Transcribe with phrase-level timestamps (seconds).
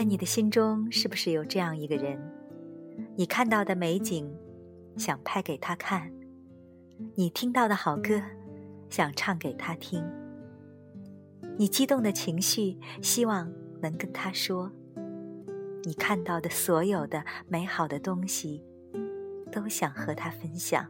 [0.00, 2.18] 在你的心中，是不是有这样一个人？
[3.16, 4.34] 你看到的美景，
[4.96, 6.10] 想拍给他看；
[7.16, 8.18] 你听到的好歌，
[8.88, 10.02] 想唱给他听；
[11.58, 14.70] 你激动的情绪，希望能跟他说；
[15.82, 18.64] 你看到的所有的美好的东西，
[19.52, 20.88] 都想和他分享。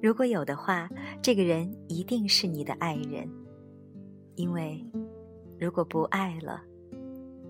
[0.00, 0.88] 如果有的话，
[1.20, 3.28] 这个人一定是你的爱人，
[4.36, 4.82] 因为
[5.60, 6.62] 如果不爱了，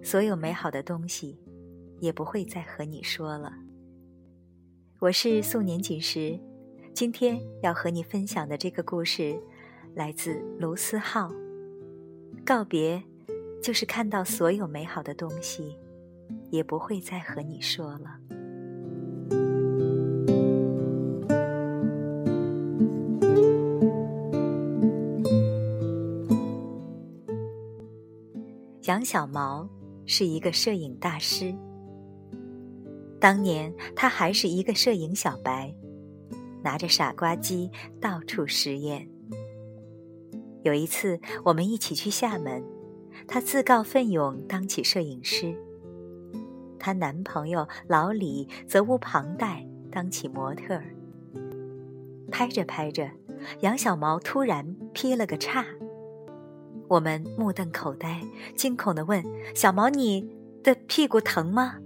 [0.04, 1.40] 所有美好的东西，
[1.98, 3.50] 也不会再和你说了。
[4.98, 6.38] 我是素年锦时，
[6.92, 9.34] 今天要和你分享的这个故事，
[9.94, 11.32] 来自卢思浩。
[12.44, 13.02] 告别，
[13.62, 15.78] 就是看到所有美好的东西，
[16.50, 18.20] 也不会再和你说了。
[28.82, 29.66] 杨小毛。
[30.06, 31.55] 是一个摄影大师。
[33.20, 35.74] 当年他还是一个摄影小白，
[36.62, 39.08] 拿着傻瓜机到处实验。
[40.62, 42.62] 有一次，我们一起去厦门，
[43.27, 45.55] 他自告奋勇当起摄影师。
[46.78, 50.94] 她男朋友老李责无旁贷当起模特儿。
[52.30, 53.10] 拍着拍着，
[53.60, 55.64] 杨小毛突然劈了个叉。
[56.88, 58.22] 我们目瞪口呆，
[58.56, 60.28] 惊恐地问：“小毛，你
[60.62, 61.78] 的屁股疼吗？”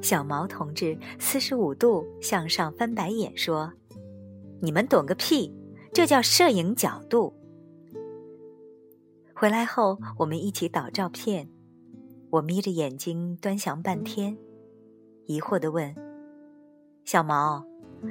[0.00, 3.72] 小毛同志四十五度向上翻白眼说
[4.62, 5.52] ：“你们懂个屁！
[5.92, 7.34] 这叫摄影角度。”
[9.34, 11.48] 回来后，我们一起导照片。
[12.30, 14.36] 我眯着眼睛端详半天，
[15.26, 15.94] 疑惑地问
[17.04, 17.64] ：“小毛，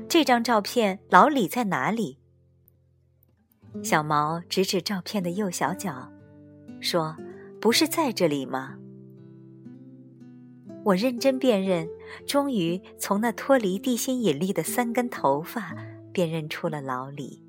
[0.09, 2.17] 这张照片老李在哪里？”
[3.83, 6.11] 小毛指指照片的右小角，
[6.81, 7.15] 说
[7.61, 8.75] ：“不是在这里吗？”
[10.83, 11.87] 我认真辨认，
[12.25, 15.75] 终于从那脱离地心引力的三根头发
[16.11, 17.41] 辨认出了老李。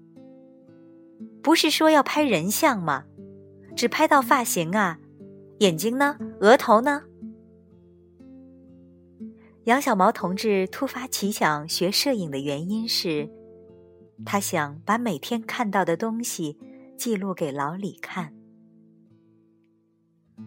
[1.43, 3.05] 不是说要拍人像吗？
[3.77, 4.99] 只拍到发型啊，
[5.59, 6.17] 眼睛呢？
[6.41, 7.05] 额头呢？
[9.65, 13.29] 杨小毛同志突发奇想学摄影的原因是。
[14.25, 16.59] 他想把每天看到的东西
[16.97, 18.35] 记录给老李看。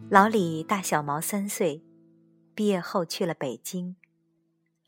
[0.09, 1.84] 老李大小毛三岁，
[2.54, 3.96] 毕业后去了北京，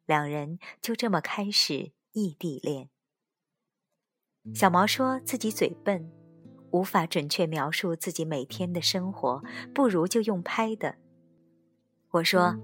[0.05, 2.89] 两人就这么开始异地恋。
[4.53, 6.11] 小毛说自己嘴笨，
[6.71, 9.41] 无法准确描述自己每天的生活，
[9.73, 10.95] 不如就用拍的。
[12.11, 12.57] 我说：“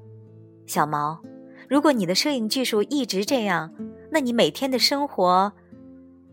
[0.68, 1.22] 小毛，
[1.70, 3.74] 如果你的摄影技术一直这样，
[4.12, 5.54] 那你每天的生活……”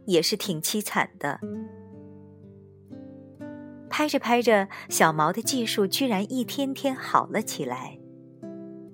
[0.07, 1.41] 也是挺凄惨的。
[3.89, 7.99] 拍着拍着，小毛的技术居然一天天好了起来。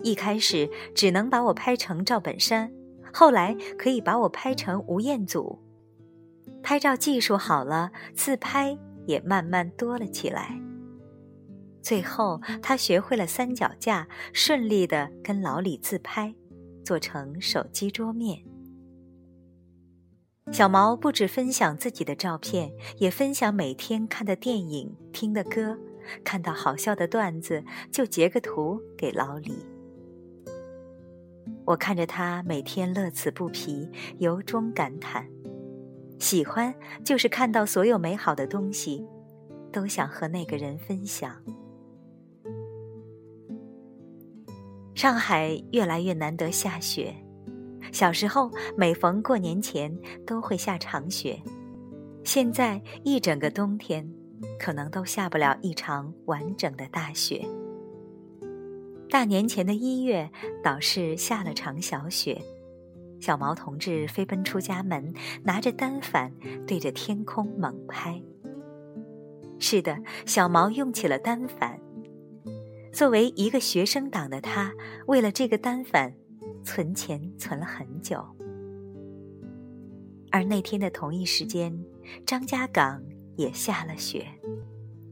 [0.02, 2.72] 一开始只能把我拍成赵本山，
[3.12, 5.58] 后来可以把我拍成吴彦祖。
[6.62, 10.60] 拍照技术好了，自拍也慢慢多了起来。
[11.80, 16.32] 最后，他学会了三脚架，顺利的跟老李自拍，
[16.84, 18.51] 做成手机桌面。
[20.52, 25.78] 小毛不止分享自己的照片，也分享每天看的电影、听的歌，
[26.22, 29.64] 看到好笑的段子就截个图给老李。
[31.64, 35.26] 我看着他每天乐此不疲，由衷感叹：
[36.18, 39.06] 喜欢就是看到所有美好的东西，
[39.72, 41.34] 都想和那个人分享。
[44.94, 47.14] 上海越来越难得下雪。
[47.92, 51.40] 小时候，每逢过年前都会下场雪，
[52.24, 54.10] 现在一整个冬天，
[54.58, 57.46] 可能都下不了一场完整的大雪。
[59.10, 60.30] 大年前的一月，
[60.64, 62.40] 倒是下了场小雪，
[63.20, 65.12] 小毛同志飞奔出家门，
[65.44, 66.32] 拿着单反
[66.66, 68.20] 对着天空猛拍。
[69.58, 71.78] 是的，小毛用起了单反。
[72.90, 74.72] 作为一个学生党的他，
[75.06, 76.14] 为了这个单反。
[76.64, 78.24] 存钱存了很久，
[80.30, 81.76] 而那天的同一时间，
[82.26, 83.02] 张家港
[83.36, 84.26] 也下了雪，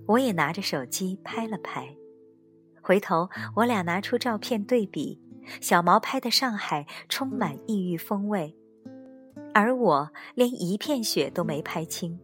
[0.06, 1.88] 我也拿着手机拍了拍。
[2.82, 5.20] 回头我俩拿出照片对比，
[5.60, 8.56] 小毛拍的上海充满异域风味，
[9.52, 12.18] 而我连一片雪都没拍清，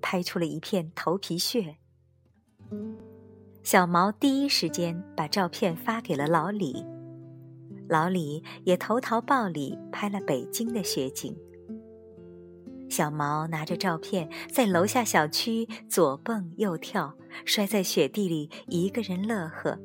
[0.00, 1.76] 拍出了一片头皮屑。
[3.62, 6.84] 小毛第一时间把照片发给了老李。
[7.92, 11.36] 老李也投桃报李，拍了北京的雪景。
[12.88, 19.78] 小毛拿着照片在楼下小区左蹦右跳，摔在雪地里，一个人乐呵，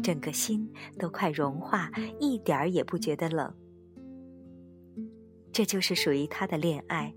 [0.00, 3.52] 整个心都快融化，一点儿也不觉得冷。
[5.50, 7.12] 这就是属于他的恋爱，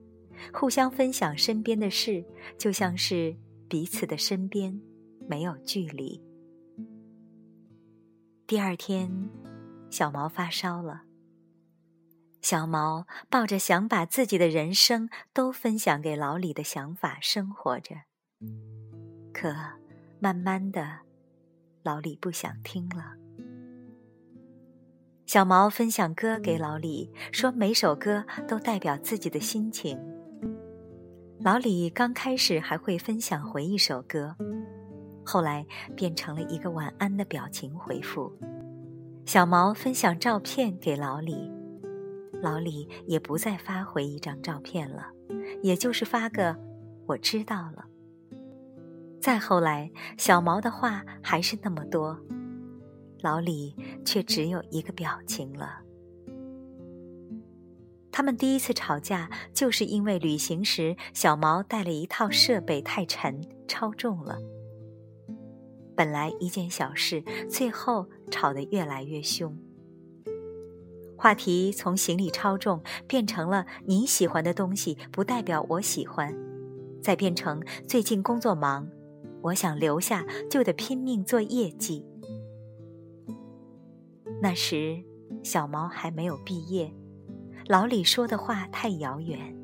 [0.51, 2.25] 互相分享身边的事，
[2.57, 3.35] 就像是
[3.69, 4.81] 彼此的身边
[5.29, 6.19] 没有距离。
[8.47, 9.29] 第二天，
[9.91, 11.03] 小毛发烧了。
[12.41, 17.97] 小毛抱着想把自己的人生都分享给老李的想法生活着，
[19.31, 19.53] 可
[20.19, 21.01] 慢慢的，
[21.83, 23.13] 老李不想听了。
[25.27, 29.99] 小毛分享歌给老李，说每首歌都代表自己的心情。
[31.39, 34.35] 老李刚开始还会分享回一首歌，
[35.23, 35.65] 后来
[35.95, 38.31] 变成了一个晚安的表情回复。
[39.25, 41.49] 小毛分享照片给老李。
[42.41, 45.07] 老李也不再发回一张照片了，
[45.61, 46.57] 也就是发个
[47.05, 47.85] “我知道了”。
[49.21, 52.19] 再后来，小毛的话还是那么多，
[53.21, 55.81] 老李却只有一个表情了。
[58.11, 64.37] 他们第一次吵架，就是因为旅行时小毛带了一套设备太沉，超重了。
[66.01, 69.55] 本来一件小事，最后吵得越来越凶。
[71.15, 76.35] 话题从行李超重变成了你喜欢的东西不代表我喜欢，
[77.03, 78.89] 再变成最近工作忙，
[79.43, 82.03] 我想留下就得拼命做业绩。
[84.41, 85.03] 那时
[85.43, 86.91] 小毛还没有毕业，
[87.67, 89.55] 老李说的话太遥远。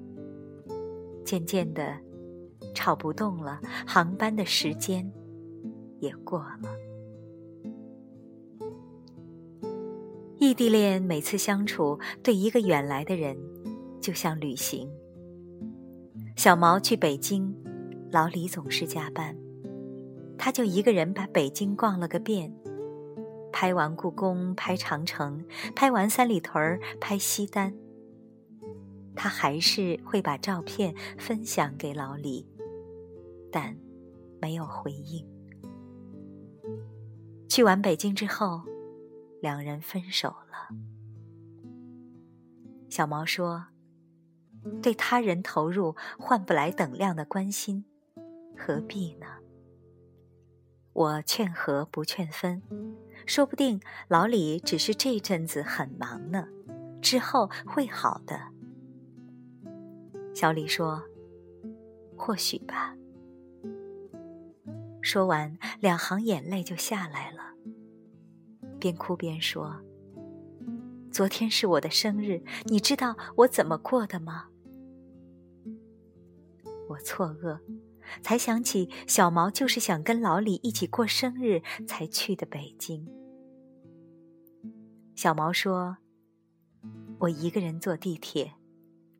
[1.25, 1.98] 渐渐的，
[2.75, 5.12] 吵不动了，航班的时间
[5.99, 6.69] 也过了。
[10.39, 13.38] 异地恋每次相处，对一个远来的人，
[13.99, 14.89] 就像旅行。
[16.35, 17.55] 小毛去北京，
[18.11, 19.35] 老李总是加班，
[20.38, 22.53] 他就一个人把北京逛了个遍，
[23.51, 25.44] 拍完故宫，拍长城，
[25.75, 27.73] 拍完三里屯儿，拍西单。
[29.15, 32.47] 他还是会把照片分享给老李，
[33.51, 33.75] 但
[34.39, 35.37] 没有回应。
[37.47, 38.63] 去完北京之后。
[39.39, 40.75] 两人分手了。
[42.89, 43.67] 小毛说
[44.81, 47.85] ：“对他人投入换不来等量的关心，
[48.57, 49.27] 何必呢？”
[50.91, 52.63] 我劝和不劝分，
[53.27, 56.47] 说不定老李只是这阵子很忙呢，
[56.99, 58.39] 之后会好的。
[60.33, 61.03] 小李说
[62.17, 62.95] ：“或许吧。”
[65.07, 67.54] 说完，两行眼泪就下来了。
[68.77, 69.81] 边哭边说
[71.09, 74.50] ：“昨天是我的生日，你知道我怎么过的吗？”
[76.89, 77.62] 我错愕，
[78.21, 83.07] 才想起小毛就是想跟老李一起过生日才去的北京。
[85.15, 86.00] 小毛说
[87.19, 88.56] ：“我一个人坐地铁，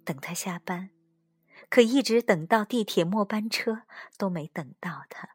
[0.04, 0.89] 等他下班，
[1.69, 3.84] 可一直等到地铁末班车
[4.18, 5.30] 都没等到他。”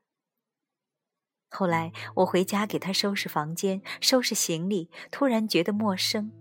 [1.54, 6.32] 后来我回家给他收拾房间、收拾行李，突然觉得陌生。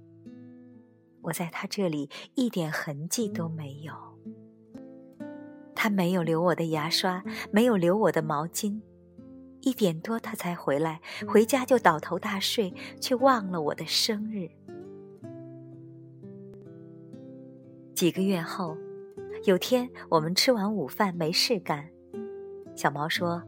[1.24, 3.94] 我在他这里一点痕迹都没有。
[5.76, 8.80] 他没有留我的牙刷，没有留我的毛巾。
[9.60, 14.50] 一点多他才回来，回家就倒头大睡，却忘了我的生日。
[17.94, 18.78] 几个月后，
[19.44, 21.90] 有天我们吃完午饭没事干，
[22.78, 23.44] 小毛说。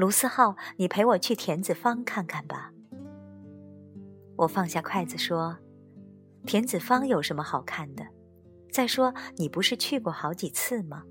[0.00, 2.72] 卢思浩，你陪我去田子坊看看吧。
[4.34, 5.58] 我放下筷子说
[6.46, 8.06] ：“田子坊有什么好看的？
[8.72, 11.02] 再说你不是去过好几次吗？”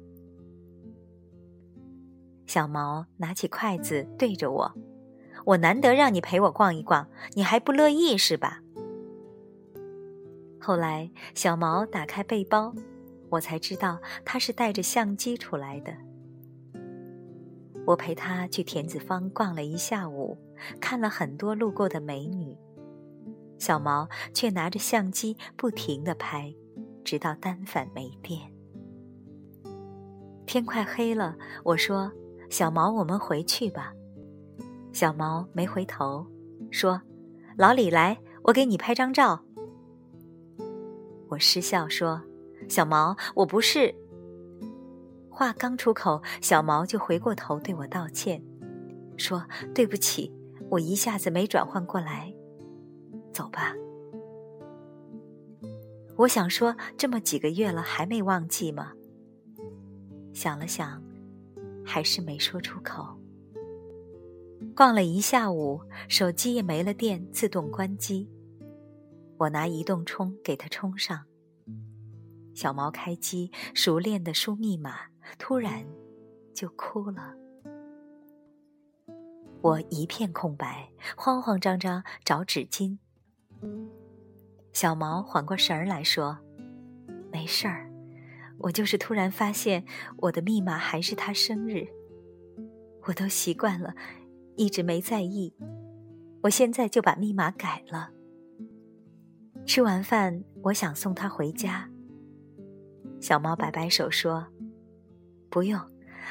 [2.48, 4.74] 小毛拿起筷子对着我
[5.46, 8.64] ：“我难得让你陪我逛一逛，你还不乐意是吧？”
[10.60, 12.74] 后来小毛打开背包，
[13.30, 15.96] 我才知道他是带着相机出来的。
[17.86, 20.38] 我陪他去田子坊逛了一下午，
[20.80, 22.56] 看了很多路过的美女，
[23.58, 26.54] 小毛却拿着相机不停的拍，
[27.04, 28.40] 直到单反没电。
[30.46, 32.12] 天快黑了，我说
[32.50, 33.94] ：“小毛，我们回去吧。”
[34.94, 36.26] 小毛没回头，
[36.72, 37.02] 说
[37.58, 39.40] ：“老李来，我给你拍张照。”
[41.30, 42.22] 我失笑说
[42.68, 43.94] ：“小毛，我不是。”
[45.40, 48.44] 话刚出口，小毛就回过头对我道歉，
[49.16, 50.30] 说：“对不起，
[50.70, 52.36] 我一下子没转换过来。”
[53.32, 53.74] 走吧。
[56.18, 58.92] 我想说，这么几个月了还没忘记吗？
[60.34, 61.02] 想了想，
[61.86, 63.18] 还是没说出口。
[64.76, 65.80] 逛了一下午，
[66.10, 68.30] 手机也没了电，自动关机。
[69.38, 71.22] 我拿移动充给他充上。
[72.54, 74.98] 小毛开机，熟练的输密码，
[75.38, 75.86] 突然
[76.54, 77.34] 就哭了。
[79.62, 82.98] 我一片空白，慌慌张张找纸巾。
[84.72, 86.38] 小毛缓过神儿来说
[87.32, 87.92] ：“没事儿，
[88.58, 89.84] 我就是突然发现
[90.18, 91.88] 我的密码还是他生日，
[93.04, 93.94] 我都习惯了，
[94.56, 95.54] 一直没在意。
[96.44, 98.12] 我现在就把密码改了。”
[99.68, 101.90] 吃完饭，我想送他回家。
[103.20, 104.48] 小猫摆摆手说
[105.50, 105.82] ：“不用，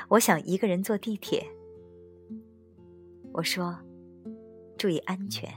[0.09, 1.47] 我想一个人坐地铁。”
[3.33, 3.79] 我说
[4.79, 5.53] ：“注意安全。”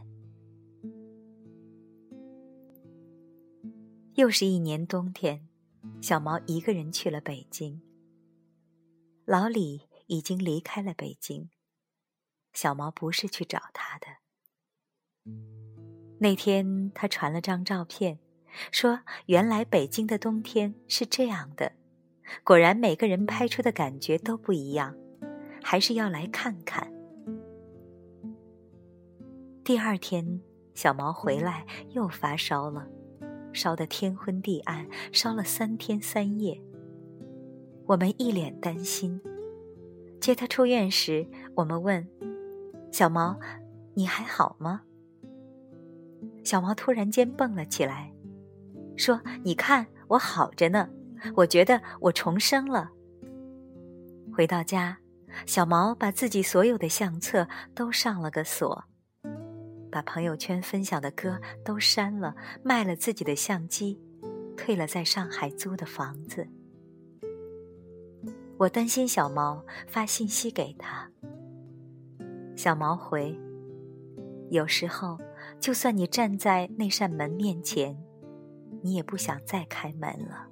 [4.15, 5.47] 又是一年冬天，
[6.01, 7.81] 小毛一个人去了北京。
[9.25, 11.49] 老李已经离开了北京，
[12.53, 14.07] 小毛不是去找他的。
[16.19, 18.19] 那天他传了张照片。
[18.69, 21.71] 说：“原来北京的冬天是这样的，
[22.43, 24.95] 果然每个人拍出的感觉都不一样，
[25.63, 26.91] 还是要来看看。”
[29.63, 30.41] 第二天，
[30.73, 32.87] 小毛回来又发烧了，
[33.53, 36.61] 烧得天昏地暗，烧了三天三夜。
[37.85, 39.21] 我们一脸担心。
[40.19, 42.07] 接他出院时，我们问
[42.91, 43.39] ：“小毛，
[43.95, 44.83] 你还好吗？”
[46.43, 48.13] 小毛突然间蹦了起来。
[48.95, 50.89] 说：“你看我好着呢，
[51.35, 52.89] 我觉得我重生了。”
[54.33, 54.97] 回到家，
[55.45, 58.83] 小毛把自己所有的相册都上了个锁，
[59.91, 63.99] 把朋友圈分享的歌都删了，卖了自己的相机，
[64.55, 66.47] 退了在上海租的房子。
[68.57, 71.09] 我担心小毛，发信息给他。
[72.55, 73.37] 小毛回
[74.51, 75.17] ：“有时候，
[75.59, 77.97] 就算你站在那扇门面前。”
[78.83, 80.47] 你也不想再开门了。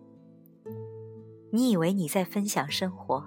[1.51, 3.23] 你以为你在分享生活，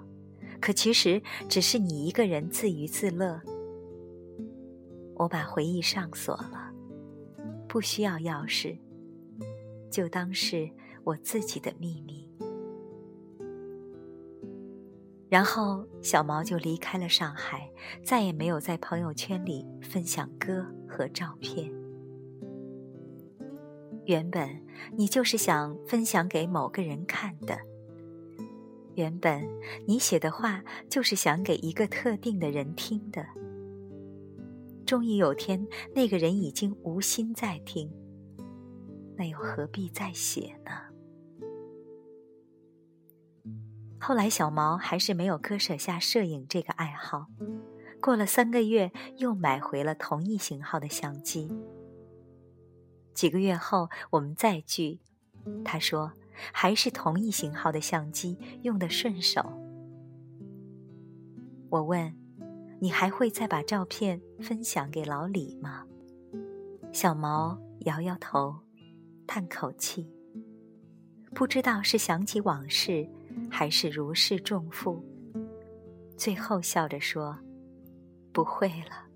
[0.61, 3.41] 可其实只是你一个人自娱自乐。
[5.15, 6.71] 我把回忆上锁了，
[7.67, 8.77] 不需要钥匙，
[9.91, 10.69] 就当是
[11.03, 12.29] 我自己的秘密。
[15.29, 17.69] 然后小毛就离开了上海，
[18.03, 21.71] 再也没有在朋友圈里分享歌和照片。
[24.05, 24.61] 原本
[24.95, 27.57] 你就是想分享给某个人看的，
[28.95, 29.47] 原本
[29.87, 33.25] 你写的话就是想给一个特定的人听的。
[34.85, 37.89] 终于有天，那个人已经无心再听，
[39.15, 40.71] 那又何必再写呢？
[43.99, 47.27] 后来，小毛还是没有割舍下摄影这个爱好，
[48.01, 51.49] 过了三个月，又买回了同一型号的相机。
[53.13, 54.99] 几个月后，我们再聚，
[55.63, 56.11] 他说
[56.51, 59.41] 还是同一型号的相机用的顺手。
[61.69, 62.13] 我问
[62.79, 65.83] ：“你还会再把照片分享给老李吗？”
[66.93, 68.55] 小毛摇摇头，
[69.25, 70.07] 叹口气，
[71.33, 73.07] 不知道是想起往事，
[73.49, 75.03] 还是如释重负，
[76.15, 77.35] 最后笑着说
[78.31, 79.07] ：“不会了。”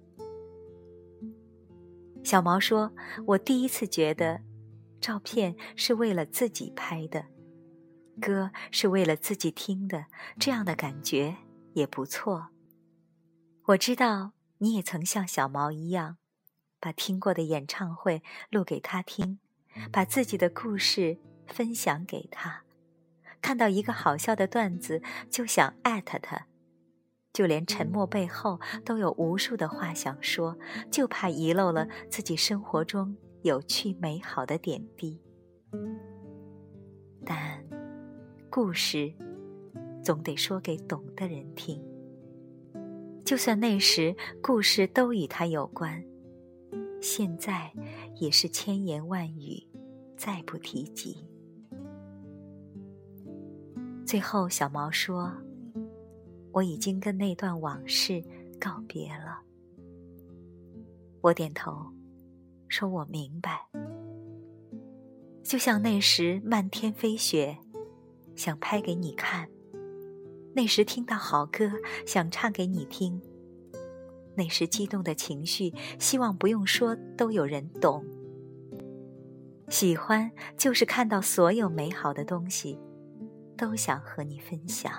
[2.23, 2.91] 小毛说
[3.27, 4.41] ：“我第一次觉得，
[4.99, 7.25] 照片是为了自己拍的，
[8.19, 10.05] 歌是为了自己听的，
[10.39, 11.37] 这样的感觉
[11.73, 12.47] 也不错。
[13.67, 16.17] 我知道你也曾像小毛一样，
[16.79, 19.39] 把听过的演唱会录给他听，
[19.91, 22.63] 把自己的故事分享给他，
[23.41, 26.47] 看到一个好笑的段子就想艾特他。”
[27.33, 30.57] 就连沉默背后都有无数的话想说，
[30.89, 35.19] 就怕遗漏了自己生活中有趣美好的点滴。
[37.25, 37.63] 但
[38.49, 39.13] 故事
[40.03, 41.81] 总得说给懂的人听，
[43.25, 46.03] 就算那时故事都与他有关，
[47.01, 47.71] 现在
[48.15, 49.65] 也是千言万语，
[50.15, 51.25] 再不提及。
[54.05, 55.31] 最后，小毛说。
[56.53, 58.19] 我已经跟那段往事
[58.59, 59.39] 告别了。
[61.21, 61.85] 我点头，
[62.67, 63.67] 说我明白。
[65.43, 67.57] 就像那时漫天飞雪，
[68.35, 69.45] 想拍给你看；
[70.53, 71.71] 那时听到好歌，
[72.05, 73.21] 想唱给你听；
[74.35, 78.03] 那时激动的情绪，希望不用说都有人懂。
[79.69, 82.77] 喜欢就是看到所有美好的东西，
[83.57, 84.91] 都想和你分享。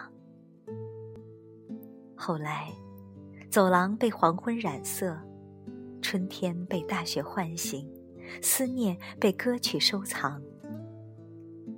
[2.15, 2.73] 后来，
[3.51, 5.19] 走廊被黄昏染色，
[6.00, 7.90] 春天被大雪唤醒，
[8.40, 10.43] 思念被歌曲收藏，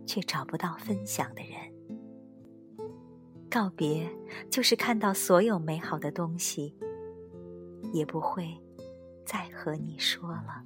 [0.07, 2.89] 却找不到分享的人。
[3.51, 4.09] 告别，
[4.49, 6.75] 就是看到所有美好的东西，
[7.93, 8.57] 也不会
[9.27, 10.65] 再和你说了。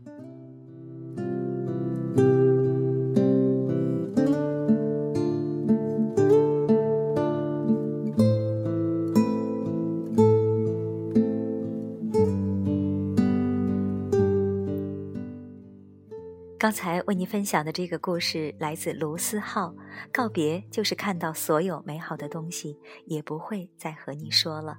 [16.64, 19.74] 刚才为您分享的这个故事来自卢思浩。
[20.10, 24.78] 告别就是看到所有美好的东西，也不会再和你说了。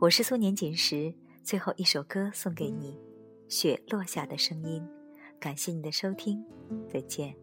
[0.00, 2.92] 我是苏年锦时，最后一首歌送给你，
[3.48, 4.82] 《雪落下的声音》。
[5.40, 6.44] 感谢你的收听，
[6.86, 7.34] 再见。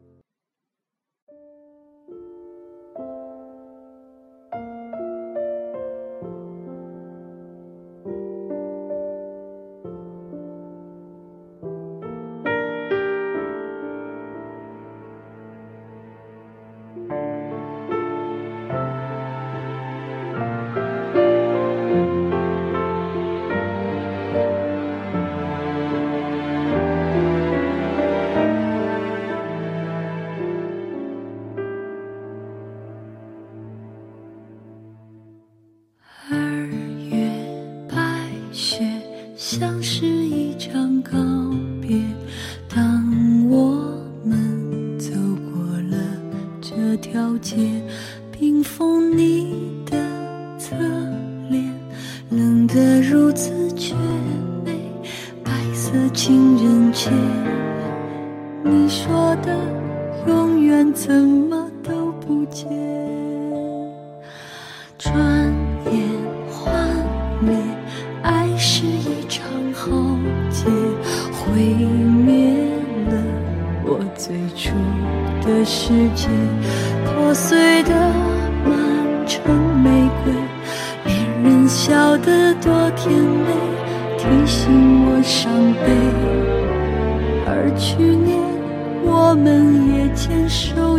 [75.88, 76.28] 世界，
[77.06, 77.92] 破碎的
[78.66, 80.34] 满城玫瑰，
[81.04, 83.54] 别人笑得多甜美。
[84.18, 85.52] 提醒我伤
[85.86, 85.94] 悲，
[87.46, 88.36] 而去年
[89.04, 90.95] 我们也牵手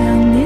[0.00, 0.39] 想念你，